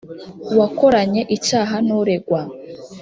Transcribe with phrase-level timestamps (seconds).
[0.51, 2.41] uwakoranye icyaha n’uregwa